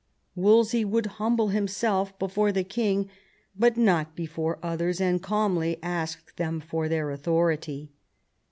Wolsey 0.33 0.83
would 0.83 1.05
humble 1.21 1.49
himself 1.49 2.17
before 2.17 2.51
the 2.51 2.63
king, 2.63 3.07
but 3.55 3.77
not 3.77 4.15
before 4.15 4.57
others, 4.63 4.99
and 4.99 5.21
calmly 5.21 5.77
asked 5.83 6.37
them 6.37 6.59
for 6.59 6.89
their 6.89 7.11
authority. 7.11 7.91